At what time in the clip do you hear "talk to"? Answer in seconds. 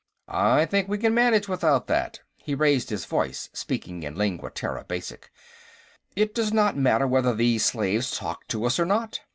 8.17-8.65